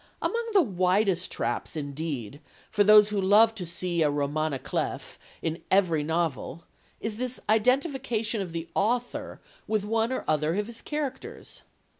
[0.19, 5.19] Among the widest traps, indeed, for those who love to see a roman à clef
[5.43, 6.63] in every novel,
[6.99, 11.61] is this identification of the author with one or other of his characters.